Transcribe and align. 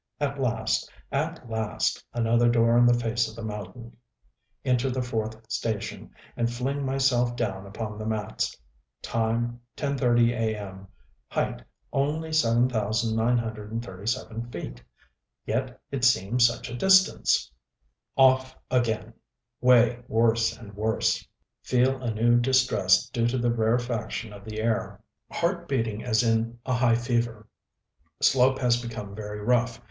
At 0.19 0.41
last 0.41 0.91
at 1.11 1.47
last 1.47 2.03
another 2.11 2.49
door 2.49 2.75
in 2.75 2.87
the 2.87 2.93
face 2.95 3.29
of 3.29 3.35
the 3.35 3.43
mountain. 3.43 3.95
Enter 4.65 4.89
the 4.89 5.03
fourth 5.03 5.35
station, 5.51 6.09
and 6.35 6.51
fling 6.51 6.83
myself 6.83 7.35
down 7.35 7.67
upon 7.67 7.99
the 7.99 8.05
mats. 8.07 8.57
Time, 9.03 9.61
10:30 9.77 10.31
a. 10.31 10.55
m. 10.55 10.87
Height, 11.27 11.61
only 11.93 12.33
7,937 12.33 14.49
feet; 14.49 14.81
yet 15.45 15.79
it 15.91 16.03
seemed 16.03 16.41
such 16.41 16.67
a 16.67 16.73
distance! 16.75 17.51
Off 18.17 18.57
again.... 18.71 19.13
Way 19.61 20.01
worse 20.07 20.57
and 20.57 20.73
worse.... 20.75 21.27
Feel 21.61 22.01
a 22.01 22.11
new 22.11 22.39
distress 22.39 23.07
due 23.09 23.27
to 23.27 23.37
the 23.37 23.53
rarefaction 23.53 24.33
of 24.33 24.45
the 24.45 24.61
air. 24.61 24.99
Heart 25.31 25.67
beating 25.67 26.01
as 26.03 26.23
in 26.23 26.57
a 26.65 26.73
high 26.73 26.95
fever.... 26.95 27.47
Slope 28.19 28.57
has 28.57 28.81
become 28.81 29.13
very 29.13 29.41
rough. 29.41 29.79